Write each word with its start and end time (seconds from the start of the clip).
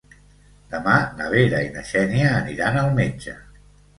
Demà 0.71 0.95
na 1.19 1.27
Vera 1.33 1.59
i 1.67 1.69
na 1.77 1.83
Xènia 1.91 2.33
aniran 2.39 2.79
al 2.85 2.91
metge. 3.01 3.37